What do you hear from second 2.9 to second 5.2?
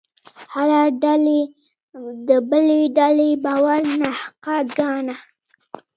ډلې باور ناحقه ګاڼه.